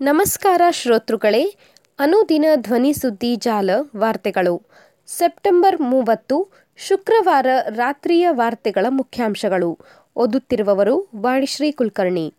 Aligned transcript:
ನಮಸ್ಕಾರ 0.00 0.62
ಶ್ರೋತೃಗಳೇ, 0.70 1.54
ಅನುದಿನ 1.98 2.44
ಧ್ವನಿ 2.54 2.92
ಸುದ್ದಿ 2.92 3.36
ಜಾಲ 3.36 3.70
ವಾರ್ತೆಗಳು. 3.96 4.62
ಸೆಪ್ಟೆಂಬರ್ 5.06 5.80
ಮೂವತ್ತು, 5.80 6.48
ಶುಕ್ರವಾರ 6.76 7.46
ರಾತ್ರಿಯ 7.68 8.26
ವಾರ್ತೆಗಳ 8.30 8.86
ಮುಖ್ಯಾಂಶಗಳು. 8.88 9.78
ಓದುತ್ತಿರುವವರು 10.16 11.08
ವಾಣಿಶ್ರೀ 11.16 11.72
ಕುಲಕರ್ಣಿ. 11.72 12.34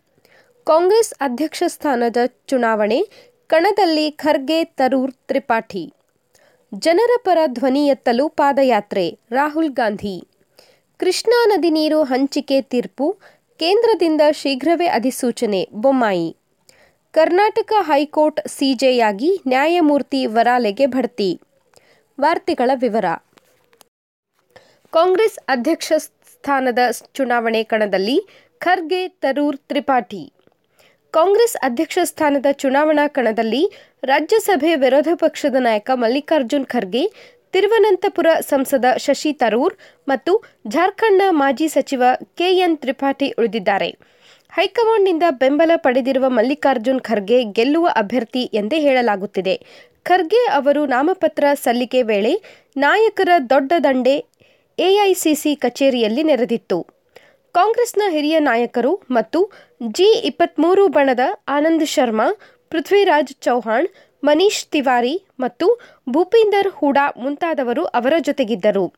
ಕಾಂಗ್ರೆಸ್ 0.64 1.14
ಅಧ್ಯಕ್ಷ 1.22 1.64
ಸ್ಥಾನದ 1.68 2.18
ಚುನಾವಣೆ, 2.48 3.04
ಕಣದಲ್ಲಿ 3.48 4.12
ಖರ್ಗೆ, 4.12 4.64
ತರೂರ್, 4.64 5.12
ತ್ರಿಪಾಠಿ. 5.12 5.94
ಜನರ 6.74 7.10
ಪರ 7.24 7.38
ಧ್ವನಿ 7.46 7.88
ಎತ್ತಲು 7.88 8.30
ಪಾದಯಾತ್ರೆ, 8.30 9.20
ರಾಹುಲ್ 9.32 9.70
ಗಾಂಧಿ. 9.70 10.28
ಕೃಷ್ಣಾ 10.98 11.46
ನದಿ 11.46 11.70
ನೀರು 11.70 12.04
ಹಂಚಿಕೆ 12.04 12.62
ತೀರ್ಪು, 12.62 13.18
ಕೇಂದ್ರದಿಂದ 13.58 14.22
ಶೀಘ್ರವೇ 14.32 14.88
ಅಧಿಸೂಚನೆ, 14.88 15.70
ಬೊಮ್ಮಾಯಿ. 15.74 16.39
ಕರ್ನಾಟಕ 17.14 17.72
ಹೈಕೋರ್ಟ್ 17.80 18.48
ಸಿಜೆಯಾಗಿ 18.48 19.30
ನ್ಯಾಯಮೂರ್ತಿ 19.48 20.26
ವರಾಲೆಗೆ 20.26 20.86
ಬಡ್ತಿ 20.86 21.42
ವಾರ್ತೆಗಳ 22.20 22.72
ವಿವರ. 22.74 23.06
ಕಾಂಗ್ರೆಸ್ 24.90 25.40
ಅಧ್ಯಕ್ಷ 25.48 25.94
ಸ್ಥಾನದ 25.98 26.80
ಚುನಾವಣೆ 27.14 27.64
ಕಣದಲ್ಲಿ 27.64 28.18
ಖರ್ಗೆ, 28.58 29.08
ತರೂರ್, 29.08 29.58
ತ್ರಿಪಾಠಿ. 29.58 30.34
ಕಾಂಗ್ರೆಸ್ 31.12 31.58
ಅಧ್ಯಕ್ಷ 31.58 31.98
ಸ್ಥಾನದ 32.04 32.46
ಚುನಾವಣಾ 32.52 33.08
ಕಣದಲ್ಲಿ 33.08 33.64
ರಾಜ್ಯಸಭೆ 34.04 34.76
ವಿರೋಧ 34.76 35.08
ಪಕ್ಷದ 35.16 35.56
ನಾಯಕ 35.60 35.90
ಮಲ್ಲಿಕಾರ್ಜುನ್ 35.94 36.66
ಖರ್ಗೆ, 36.66 37.04
ತಿರುವನಂತಪುರ 37.52 38.28
ಸಂಸದ 38.40 38.86
ಶಶಿ 38.98 39.34
ತರೂರ್ 39.34 39.76
ಮತ್ತು 40.08 40.44
ಜಾರ್ಖಂಡ್ನ 40.68 41.22
ಮಾಜಿ 41.30 41.68
ಸಚಿವ 41.68 42.04
ಕೆಎನ್ 42.38 42.78
ತ್ರಿಪಾಠಿ 42.78 43.30
ಉಳಿದಿದ್ದಾರೆ. 43.32 43.90
ಹೈಕಮಾಂಡ್ನಿಂದ 44.52 45.24
ಬೆಂಬಲ 45.30 45.72
ಪಡೆದಿರುವ 45.76 46.26
ಮಲ್ಲಿಕಾರ್ಜುನ್ 46.30 47.02
ಖರ್ಗೆ 47.02 47.44
ಗೆಲ್ಲುವ 47.44 47.88
ಅಭ್ಯರ್ಥಿ 47.96 48.44
ಎಂದೇ 48.54 48.80
ಹೇಳಲಾಗುತ್ತಿದೆ. 48.80 49.56
ಖರ್ಗೆ 50.04 50.42
ಅವರು 50.46 50.86
ನಾಮಪತ್ರ 50.86 51.46
ಸಲ್ಲಿಕೆ 51.54 52.02
ವೇಳೆ 52.02 52.32
ನಾಯಕರ 52.78 53.30
ದೊಡ್ಡ 53.50 53.74
ದಂಡೆ 53.84 54.16
ಎಐಸಿಸಿ 54.78 55.56
ಕಚೇರಿಯಲ್ಲಿ 55.56 56.24
ನೆರೆದಿತ್ತು. 56.24 56.80
ಕಾಂಗ್ರೆಸ್ನ 57.56 58.02
ಹಿರಿಯ 58.10 58.40
ನಾಯಕರು 58.40 58.94
ಮತ್ತು 59.12 59.40
ಜಿ 59.88 60.10
ಇಪ್ಪತ್ಮೂರು 60.26 60.88
ಬಣದ 60.88 61.20
ಆನಂದ್ 61.48 61.86
ಶರ್ಮಾ, 61.86 62.28
ಪೃಥ್ವಿರಾಜ್ 62.70 63.34
ಚೌಹಾಣ್, 63.42 63.88
ಮನೀಶ್ 64.24 64.66
ತಿವಾರಿ 64.66 65.16
ಮತ್ತು 65.40 65.68
ಭೂಪಿಂದರ್ 66.10 66.68
ಹೂಡಾ 66.68 67.06
ಮುಂತಾದವರು 67.18 67.86
ಅವರ 67.86 68.14
ಜೊತೆಗಿದ್ದರು. 68.20 68.94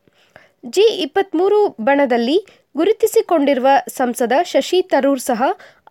ಜಿ 0.66 0.86
ಇಪ್ಪತ್ಮೂರು 1.02 1.60
ಬಣದಲ್ಲಿ 1.80 2.38
ಗುರುತಿಸಿಕೊಂಡಿರುವ 2.76 3.66
ಸಂಸದ 3.88 4.32
ಶಶಿ 4.42 4.82
ತರೂರ್ 4.82 5.20
ಸಹ 5.20 5.42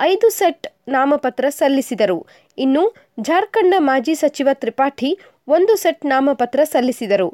ಐದು 0.01 0.29
ಸೆಟ್ 0.29 0.67
ನಾಮಪತ್ರ 0.87 1.45
ಸಲ್ಲಿಸಿದರು. 1.49 2.27
ಇನ್ನು 2.57 2.83
ಜಾರ್ಖಂಡ್ನ 3.19 3.73
ಮಾಜಿ 3.79 4.15
ಸಚಿವ 4.15 4.49
ತ್ರಿಪಾಠಿ 4.53 5.11
ಒಂದು 5.47 5.75
ಸೆಟ್ 5.75 6.05
ನಾಮಪತ್ರ 6.05 6.63
ಸಲ್ಲಿಸಿದರು. 6.63 7.29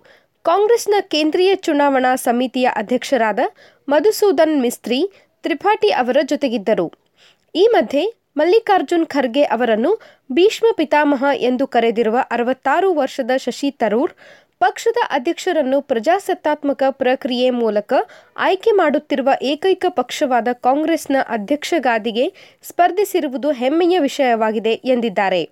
ಕಾಂಗ್ರೆಸ್ನ 0.45 0.93
ಕೇಂದ್ರೀಯ 1.01 1.55
ಚುನಾವಣಾ 1.55 2.15
ಸಮಿತಿಯ 2.15 2.67
ಅಧ್ಯಕ್ಷರಾದ 2.75 3.39
ಮಧುಸೂದನ್ 3.87 4.61
ಮಿಸ್ತ್ರಿ 4.61 4.99
ತ್ರಿಪಾಠಿ 5.43 5.89
ಅವರ 5.89 6.17
ಜೊತೆಗಿದ್ದರು. 6.23 6.87
ಈ 7.55 7.67
ಮಧ್ಯೆ 7.73 8.03
ಮಲ್ಲಿಕಾರ್ಜುನ್ 8.37 9.05
ಖರ್ಗೆ 9.05 9.43
ಅವರನ್ನು 9.43 9.91
ಭೀಷ್ಮ 10.31 10.67
ಪಿತಾಮಹ 10.75 11.25
ಎಂದು 11.39 11.67
ಕರೆದಿರುವ 11.67 12.17
ಅರವತ್ತಾರು 12.31 12.93
ವರ್ಷದ 12.93 13.31
ಶಶಿ 13.37 13.71
ತರೂರ್ 13.71 14.13
ಪಕ್ಷದ 14.59 14.97
ಅಧ್ಯಕ್ಷರನ್ನು 15.09 15.81
ಪ್ರಜಾಸತ್ತಾತ್ಮಕ 15.81 16.83
ಪ್ರಕ್ರಿಯೆ 16.89 17.49
ಮೂಲಕ 17.49 17.93
ಆಯ್ಕೆ 18.37 18.71
ಮಾಡುತ್ತಿರುವ 18.71 19.29
ಏಕೈಕ 19.41 19.85
ಪಕ್ಷವಾದ 19.89 20.47
ಕಾಂಗ್ರೆಸ್ನ 20.51 21.15
ಅಧ್ಯಕ್ಷಗಾದಿಗೆ 21.27 22.33
ಸ್ಪರ್ಧಿಸಿರುವುದು 22.63 23.51
ಹೆಮ್ಮೆಯ 23.51 23.99
ವಿಷಯವಾಗಿದೆ 23.99 24.71
ಎಂದಿದ್ದಾರೆ. 24.71 25.49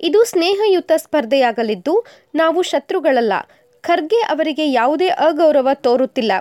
ಇದು 0.00 0.24
ಸ್ನೇಹಯುತ 0.24 0.92
ಸ್ಪರ್ಧೆಯಾಗಲಿದ್ದು 0.96 2.04
ನಾವು 2.34 2.62
ಶತ್ರುಗಳಲ್ಲ. 2.62 3.32
ಖರ್ಗೆ 3.80 4.16
ಅವರಿಗೆ 4.16 4.72
ಯಾವುದೇ 4.72 5.08
ಅಗೌರವ 5.08 5.68
ತೋರುತ್ತಿಲ್ಲ. 5.74 6.32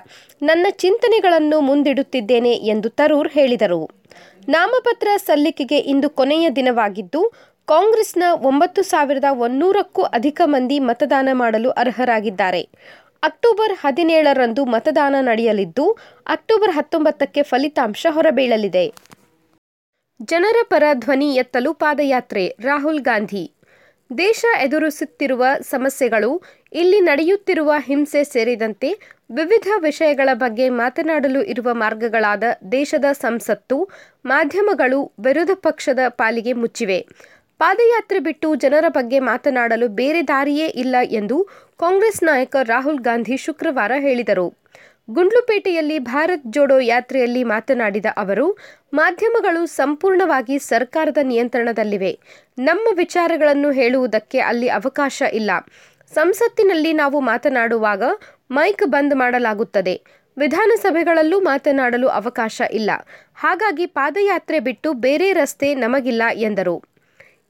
ನನ್ನ 0.42 0.68
ಚಿಂತನೆಗಳನ್ನು 0.70 1.60
ಮುಂದಿಡುತ್ತಿದ್ದೇನೆ 1.60 2.52
ಎಂದು 2.52 2.90
ತರೂರ್ 2.90 3.30
ಹೇಳಿದರು. 3.30 3.90
ನಾಮಪತ್ರ 4.50 5.08
ಸಲ್ಲಿಕೆಗೆ 5.18 5.78
ಇಂದು 5.78 6.10
ಕೊನೆಯ 6.10 6.50
ದಿನವಾಗಿದ್ದು 6.50 7.34
ಕಾಂಗ್ರೆಸ್ನ 7.68 8.24
ಒಂಬತ್ತು 8.32 8.82
ಸಾವಿರದ 8.82 9.24
ಒನ್ನೂರಕ್ಕೂ 9.32 10.02
ಅಧಿಕ 10.02 10.42
ಮಂದಿ 10.46 10.80
ಮತದಾನ 10.80 11.30
ಮಾಡಲು 11.32 11.70
ಅರ್ಹರಾಗಿದ್ದಾರೆ. 11.70 12.70
ಅಕ್ಟೋಬರ್ 13.24 13.74
ಹದಿನೇಳರಂದು 13.82 14.66
ಮತದಾನ 14.66 15.16
ನಡೆಯಲಿದ್ದು, 15.22 15.98
ಅಕ್ಟೋಬರ್ 16.28 16.72
ಹತ್ತೊಂಬತ್ತಕ್ಕೆ 16.72 17.44
ಫಲಿತಾಂಶ 17.44 18.06
ಹೊರಬೀಳಲಿದೆ. 18.10 18.94
ಜನರ 20.22 20.56
ಪರ 20.64 20.84
ಧ್ವನಿ 20.94 21.36
ಎತ್ತಲು 21.36 21.74
ಪಾದಯಾತ್ರೆ, 21.74 22.56
ರಾಹುಲ್ 22.62 23.00
ಗಾಂಧಿ. 23.00 23.52
ದೇಶ 24.18 24.46
ಎದುರಿಸುತ್ತಿರುವ 24.62 25.46
ಸಮಸ್ಯೆಗಳು, 25.62 26.42
ಇಲ್ಲಿ 26.74 27.00
ನಡೆಯುತ್ತಿರುವ 27.00 27.74
ಹಿಂಸೆ 27.78 28.24
ಸೇರಿದಂತೆ 28.24 28.94
ವಿವಿಧ 29.32 29.68
ವಿಷಯಗಳ 29.80 30.30
ಬಗ್ಗೆ 30.34 30.70
ಮಾತನಾಡಲು 30.70 31.42
ಇರುವ 31.42 31.74
ಮಾರ್ಗಗಳಾದ 31.74 32.44
ದೇಶದ 32.72 33.06
ಸಂಸತ್ತು, 33.12 33.90
ಮಾಧ್ಯಮಗಳು 34.26 35.12
ವಿರೋಧ 35.20 35.50
ಪಕ್ಷದ 35.56 36.00
ಪಾಲಿಗೆ 36.08 36.54
ಮುಚ್ಚಿವೆ. 36.54 37.08
ಪಾದಯಾತ್ರೆ 37.58 38.20
ಬಿಟ್ಟು 38.20 38.56
ಜನರ 38.56 38.86
ಬಗ್ಗೆ 38.88 39.20
ಮಾತನಾಡಲು 39.20 39.88
ಬೇರೆ 39.88 40.28
ದಾರಿಯೇ 40.28 40.66
ಇಲ್ಲ 40.66 40.96
ಎಂದು 41.04 41.44
ಕಾಂಗ್ರೆಸ್ 41.80 42.24
ನಾಯಕ 42.24 42.56
ರಾಹುಲ್ 42.64 43.00
ಗಾಂಧಿ 43.00 43.38
ಶುಕ್ರವಾರ 43.38 43.92
ಹೇಳಿದರು. 44.00 44.54
ಗುಂಡ್ಲುಪೇಟೆಯಲ್ಲಿ 45.10 46.00
ಭಾರತ್ 46.00 46.42
ಜೋಡೋ 46.46 46.80
ಯಾತ್ರೆಯಲ್ಲಿ 46.80 47.44
ಮಾತನಾಡಿದ 47.44 48.06
ಅವರು, 48.18 48.58
ಮಾಧ್ಯಮಗಳು 48.94 49.66
ಸಂಪೂರ್ಣವಾಗಿ 49.66 50.60
ಸರ್ಕಾರದ 50.60 51.18
ನಿಯಂತ್ರಣದಲ್ಲಿವೆ. 51.24 52.20
ನಮ್ಮ 52.60 52.88
ವಿಚಾರಗಳನ್ನು 52.98 53.72
ಹೇಳುವುದಕ್ಕೆ 53.72 54.40
ಅಲ್ಲಿ 54.40 54.70
ಅವಕಾಶ 54.70 55.24
ಇಲ್ಲ. 55.34 55.52
ಸಂಸತ್ತಿನಲ್ಲಿ 56.14 56.94
ನಾವು 56.94 57.20
ಮಾತನಾಡುವಾಗ 57.20 58.04
ಮೈಕ್ 58.52 58.84
ಬಂದ್ 58.88 59.16
ಮಾಡಲಾಗುತ್ತದೆ. 59.16 60.02
ವಿಧಾನಸಭೆಗಳಲ್ಲೂ 60.38 61.40
ಮಾತನಾಡಲು 61.40 62.08
ಅವಕಾಶ 62.08 62.62
ಇಲ್ಲ. 62.72 62.92
ಹಾಗಾಗಿ 63.36 63.86
ಪಾದಯಾತ್ರೆ 63.86 64.60
ಬಿಟ್ಟು 64.60 64.94
ಬೇರೆ 64.94 65.34
ರಸ್ತೆ 65.34 65.76
ನಮಗಿಲ್ಲ 65.76 66.24
ಎಂದರು. 66.34 66.95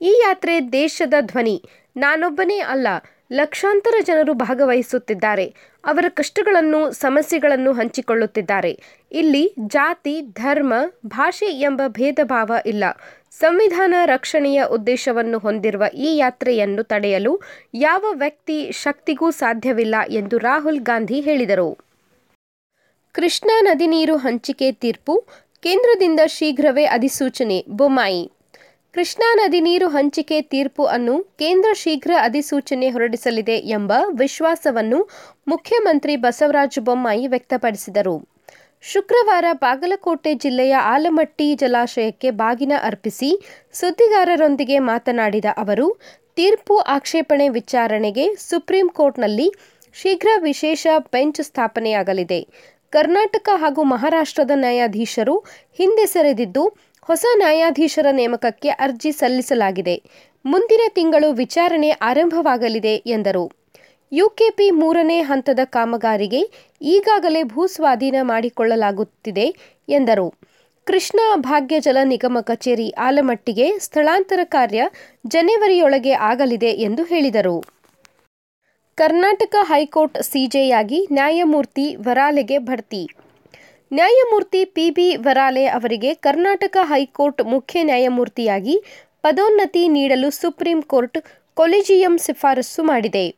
ಈ 0.01 0.21
ಯಾತ್ರೆ 0.25 0.71
ದೇಶದ 0.71 1.13
ಧ್ವನಿ. 1.21 1.63
ನಾನೊಬ್ಬನೇ 1.97 2.59
ಅಲ್ಲ, 2.59 2.87
ಲಕ್ಷಾಂತರ 3.33 3.93
ಜನರು 4.03 4.33
ಭಾಗವಹಿಸುತ್ತಿದ್ದಾರೆ. 4.33 5.55
ಅವರ 5.85 6.05
ಕಷ್ಟಗಳನ್ನು, 6.09 6.91
ಸಮಸ್ಯೆಗಳನ್ನು 6.91 7.73
ಹಂಚಿಕೊಳ್ಳುತ್ತಿದ್ದಾರೆ. 7.73 8.79
ಇಲ್ಲಿ 9.11 9.53
ಜಾತಿ, 9.67 10.21
ಧರ್ಮ, 10.21 10.73
ಭಾಷೆ 11.05 11.45
ಎಂಬ 11.45 11.81
ಭೇದ 11.87 12.19
ಇಲ್ಲ. 12.65 12.83
ಸಂವಿಧಾನ 13.31 13.95
ರಕ್ಷಣೆಯ 14.05 14.63
ಉದ್ದೇಶವನ್ನು 14.63 15.39
ಹೊಂದಿರುವ 15.39 15.83
ಈ 15.93 16.17
ಯಾತ್ರೆಯನ್ನು 16.17 16.83
ತಡೆಯಲು 16.83 17.41
ಯಾವ 17.73 18.05
ವ್ಯಕ್ತಿ 18.13 18.71
ಶಕ್ತಿಗೂ 18.71 19.31
ಸಾಧ್ಯವಿಲ್ಲ 19.31 19.95
ಎಂದು 20.09 20.37
ರಾಹುಲ್ 20.37 20.79
ಗಾಂಧಿ 20.79 21.21
ಹೇಳಿದರು. 21.21 21.77
ಕೃಷ್ಣಾ 23.11 23.61
ನದಿ 23.61 23.87
ನೀರು 23.87 24.15
ಹಂಚಿಕೆ 24.15 24.71
ತೀರ್ಪು 24.71 25.25
ಕೇಂದ್ರದಿಂದ 25.63 26.19
ಶೀಘ್ರವೇ 26.25 26.85
ಅಧಿಸೂಚನೆ, 26.85 27.65
ಬೊಮ್ಮಾಯಿ. 27.69 28.34
ಕೃಷ್ಣಾ 28.95 29.29
ನದಿ 29.35 29.59
ನೀರು 29.59 29.87
ಹಂಚಿಕೆ 29.87 30.41
ತೀರ್ಪು 30.41 30.83
ಅನ್ನು 30.85 31.23
ಕೇಂದ್ರ 31.23 31.69
ಶೀಘ್ರ 31.73 32.11
ಅಧಿಸೂಚನೆ 32.21 32.89
ಹೊರಡಿಸಲಿದೆ 32.89 33.57
ಎಂಬ 33.57 33.91
ವಿಶ್ವಾಸವನ್ನು 34.19 34.99
ಮುಖ್ಯಮಂತ್ರಿ 35.47 36.15
ಬಸವರಾಜ 36.15 36.79
ಬೊಮ್ಮಾಯಿ 36.79 37.27
ವ್ಯಕ್ತಪಡಿಸಿದರು. 37.27 38.15
ಶುಕ್ರವಾರ 38.83 39.45
ಬಾಗಲಕೋಟೆ 39.53 40.33
ಜಿಲ್ಲೆಯ 40.33 40.75
ಆಲಮಟ್ಟಿ 40.93 41.55
ಜಲಾಶಯಕ್ಕೆ 41.55 42.31
ಬಾಗಿನ 42.31 42.73
ಅರ್ಪಿಸಿ 42.83 43.31
ಸುದ್ದಿಗಾರರೊಂದಿಗೆ 43.73 44.79
ಮಾತನಾಡಿದ 44.79 45.45
ಅವರು, 45.57 45.87
ತೀರ್ಪು 46.35 46.77
ಆಕ್ಷೇಪಣೆ 46.77 47.49
ವಿಚಾರಣೆಗೆ 47.49 48.27
ಸುಪ್ರೀಂ 48.35 48.89
ಕೋರ್ಟ್ನಲ್ಲಿ 48.89 49.49
ಶೀಘ್ರ 49.95 50.29
ವಿಶೇಷ 50.39 50.87
ಬೆಂಚ್ 51.11 51.43
ಸ್ಥಾಪನೆಯಾಗಲಿದೆ. 51.43 52.41
ಕರ್ನಾಟಕ 52.93 53.49
ಹಾಗೂ 53.55 53.83
ಮಹಾರಾಷ್ಟ್ರದ 53.83 54.51
ನ್ಯಾಯಾಧೀಶರು 54.55 55.37
ಹಿಂದೆ 55.73 56.05
ಸರಿದಿದ್ದು 56.05 56.63
ಹೊಸ 57.07 57.25
ನ್ಯಾಯಾಧೀಶರ 57.37 58.07
ನೇಮಕಕ್ಕೆ 58.11 58.69
ಅರ್ಜಿ 58.69 59.11
ಸಲ್ಲಿಸಲಾಗಿದೆ. 59.11 60.03
ಮುಂದಿನ 60.45 60.81
ತಿಂಗಳು 60.95 61.31
ವಿಚಾರಣೆ 61.31 61.89
ಆರಂಭವಾಗಲಿದೆ 61.89 62.95
ಎಂದರು. 63.05 63.51
ಯುಕೆಪಿ 64.11 64.71
ಮೂರನೇ 64.71 65.21
ಹಂತದ 65.21 65.59
ಕಾಮಗಾರಿಗೆ 65.65 66.41
ಈಗಾಗಲೇ 66.81 67.43
ಭೂಸ್ವಾಧೀನ 67.43 68.15
ಮಾಡಿಕೊಳ್ಳಲಾಗುತ್ತಿದೆ 68.21 69.47
ಎಂದರು. 69.89 70.27
ಕೃಷ್ಣಾ 70.87 71.35
ಭಾಗ್ಯ 71.35 71.79
ಜಲ 71.79 71.97
ನಿಗಮ 72.03 72.37
ಕಚೇರಿ 72.41 72.89
ಆಲಮಟ್ಟಿಗೆ 72.89 73.79
ಸ್ಥಳಾಂತರ 73.79 74.39
ಕಾರ್ಯ 74.43 74.81
ಜನವರಿಯೊಳಗೆ 75.27 76.11
ಆಗಲಿದೆ 76.11 76.71
ಎಂದು 76.87 77.03
ಹೇಳಿದರು. 77.03 77.63
ಕರ್ನಾಟಕ 78.97 79.55
ಹೈಕೋರ್ಟ್ 79.61 80.23
ಸಿಜೆಯಾಗಿ 80.23 81.07
ನ್ಯಾಯಮೂರ್ತಿ 81.11 81.95
ವರಾಲೆಗೆ 81.95 82.57
ಬಡ್ತಿ 82.57 83.03
ನ್ಯಾಯಮೂರ್ತಿ 83.91 84.65
ಪಿಬಿ 84.65 85.15
ವರಾಲೆ 85.15 85.67
ಅವರಿಗೆ 85.67 86.13
ಕರ್ನಾಟಕ 86.13 86.77
ಹೈಕೋರ್ಟ್ 86.81 87.41
ಮುಖ್ಯ 87.45 87.83
ನ್ಯಾಯಮೂರ್ತಿಯಾಗಿ 87.83 88.83
ಪದೋನ್ನತಿ 89.21 89.87
ನೀಡಲು 89.87 90.29
ಸುಪ್ರೀಂ 90.29 90.81
ಕೋರ್ಟ್ 90.81 91.17
ಕೊಲಿಜಿಯಂ 91.53 92.17
ಶಿಫಾರಸು 92.17 92.83
ಮಾಡಿದೆ. 92.83 93.35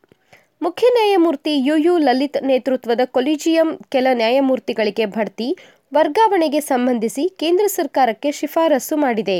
ಮುಖ್ಯ 0.62 0.86
ನ್ಯಾಯಮೂರ್ತಿ 0.92 1.54
ಯುಯು 1.58 1.98
ಲಲಿತ್ 1.98 2.42
ನೇತೃತ್ವದ 2.42 3.00
ಕೊಲಿಜಿಯಂ 3.04 3.78
ಕೆಲ 3.88 4.06
ನ್ಯಾಯಮೂರ್ತಿಗಳಿಗೆ 4.12 5.06
ಬಡ್ತಿ 5.06 5.56
ವರ್ಗಾವಣೆಗೆ 5.94 6.60
ಸಂಬಂಧಿಸಿ 6.60 7.28
ಕೇಂದ್ರ 7.28 7.66
ಸರ್ಕಾರಕ್ಕೆ 7.66 8.32
ಶಿಫಾರಸು 8.32 8.96
ಮಾಡಿದೆ. 8.96 9.38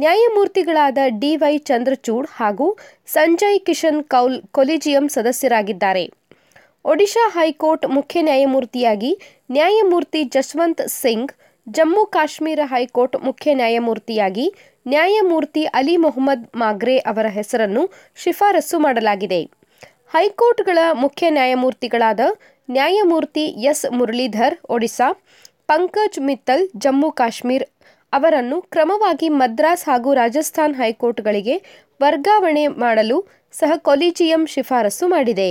ನ್ಯಾಯಮೂರ್ತಿಗಳಾದ 0.00 0.98
ಡಿವೈ 1.18 1.58
ಚಂದ್ರಚೂಡ್ 1.58 2.28
ಹಾಗೂ 2.32 2.78
ಸಂಜಯ್ 3.06 3.60
ಕಿಶನ್ 3.60 4.04
ಕೌಲ್ 4.04 4.42
ಕೊಲಿಜಿಯಂ 4.52 5.08
ಸದಸ್ಯರಾಗಿದ್ದಾರೆ. 5.08 6.04
ಒಡಿಶಾ 6.84 7.24
ಹೈಕೋರ್ಟ್ 7.36 7.86
ಮುಖ್ಯ 7.96 8.18
ನ್ಯಾಯಮೂರ್ತಿಯಾಗಿ 8.28 9.10
ನ್ಯಾಯಮೂರ್ತಿ 9.56 10.20
ಜಸ್ವಂತ್ 10.34 10.82
ಸಿಂಗ್, 11.00 11.32
ಜಮ್ಮು 11.66 12.02
ಕಾಶ್ಮೀರ 12.14 12.60
ಹೈಕೋರ್ಟ್ 12.72 13.16
ಮುಖ್ಯ 13.26 13.54
ನ್ಯಾಯಮೂರ್ತಿಯಾಗಿ 13.60 14.46
ನ್ಯಾಯಮೂರ್ತಿ 14.86 15.62
ಅಲಿ 15.78 15.94
ಮೊಹಮ್ಮದ್ 16.04 16.46
ಮಾಗ್ರೆ 16.62 16.94
ಅವರ 17.10 17.26
ಹೆಸರನ್ನು 17.38 17.82
ಶಿಫಾರಸು 18.22 18.78
ಮಾಡಲಾಗಿದೆ. 18.84 19.40
ಹೈಕೋರ್ಟ್ಗಳ 20.14 20.78
ಮುಖ್ಯ 21.02 21.24
ನ್ಯಾಯಮೂರ್ತಿಗಳಾದ 21.38 22.20
ನ್ಯಾಯಮೂರ್ತಿ 22.68 23.44
ಎಸ್ 23.70 23.84
ಮುರಳೀಧರ್, 23.98 24.56
ಒಡಿಶಾ, 24.76 25.08
ಪಂಕಜ್ 25.68 26.18
ಮಿತ್ತಲ್, 26.28 26.64
ಜಮ್ಮು 26.84 27.10
ಕಾಶ್ಮೀರ್ 27.20 27.66
ಅವರನ್ನು 28.12 28.56
ಕ್ರಮವಾಗಿ 28.74 29.28
ಮದ್ರಾಸ್ 29.40 29.84
ಹಾಗೂ 29.88 30.12
ರಾಜಸ್ಥಾನ್ 30.20 30.74
ಹೈಕೋರ್ಟ್ಗಳಿಗೆ 30.80 31.56
ವರ್ಗಾವಣೆ 32.04 32.64
ಮಾಡಲು 32.84 33.18
ಸಹ 33.60 33.72
ಕೊಲಿಜಿಯಂ 33.88 34.42
ಶಿಫಾರಸು 34.54 35.04
ಮಾಡಿದೆ. 35.14 35.50